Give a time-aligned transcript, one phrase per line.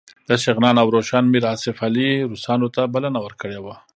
[0.29, 3.75] د شغنان او روشان میر آصف علي روسانو ته بلنه ورکړې وه.